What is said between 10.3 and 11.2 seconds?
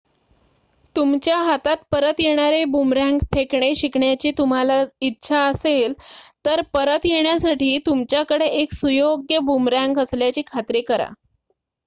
खात्री करा